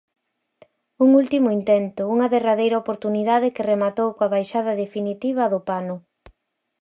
[1.03, 5.95] Un último intento, unha derradeira oportunidade que rematou coa baixada definitiva do pano.